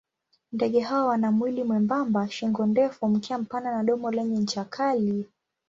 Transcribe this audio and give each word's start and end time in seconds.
Ndege 0.51 0.79
hawa 0.79 1.05
wana 1.05 1.31
mwili 1.31 1.63
mwembamba, 1.63 2.29
shingo 2.29 2.65
ndefu, 2.65 3.07
mkia 3.07 3.37
mpana 3.37 3.71
na 3.71 3.83
domo 3.83 4.11
lenye 4.11 4.37
ncha 4.39 4.65
kali. 4.65 5.29